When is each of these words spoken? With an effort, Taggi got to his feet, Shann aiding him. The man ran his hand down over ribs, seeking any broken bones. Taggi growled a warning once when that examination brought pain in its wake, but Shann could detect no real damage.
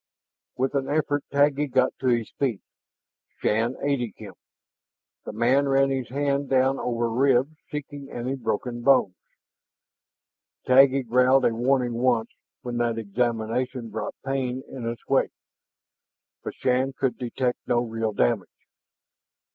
With 0.57 0.73
an 0.73 0.89
effort, 0.89 1.23
Taggi 1.31 1.67
got 1.67 1.93
to 1.99 2.07
his 2.07 2.31
feet, 2.39 2.61
Shann 3.37 3.75
aiding 3.83 4.13
him. 4.17 4.33
The 5.25 5.31
man 5.31 5.69
ran 5.69 5.91
his 5.91 6.09
hand 6.09 6.49
down 6.49 6.79
over 6.79 7.07
ribs, 7.07 7.55
seeking 7.69 8.09
any 8.09 8.33
broken 8.35 8.81
bones. 8.81 9.13
Taggi 10.65 11.03
growled 11.03 11.45
a 11.45 11.53
warning 11.53 11.93
once 11.93 12.31
when 12.63 12.77
that 12.77 12.97
examination 12.97 13.91
brought 13.91 14.15
pain 14.25 14.63
in 14.67 14.89
its 14.89 15.05
wake, 15.07 15.29
but 16.43 16.55
Shann 16.55 16.93
could 16.93 17.19
detect 17.19 17.59
no 17.67 17.81
real 17.81 18.11
damage. 18.11 18.49